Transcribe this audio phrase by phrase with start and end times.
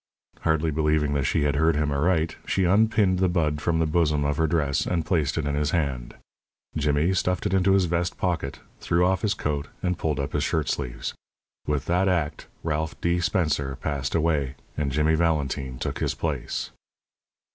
[0.39, 4.37] Hardly believing that she heard him aright, she unpinned the bud from the bosom of
[4.37, 6.15] her dress, and placed it in his hand.
[6.75, 10.43] Jimmy stuffed it into his vest pocket, threw off his coat and pulled up his
[10.43, 11.13] shirt sleeves.
[11.67, 13.19] With that act Ralph D.
[13.19, 16.71] Spencer passed away and Jimmy Valentine took his place.